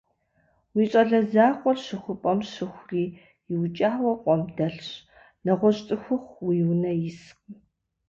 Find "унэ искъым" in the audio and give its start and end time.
6.71-7.53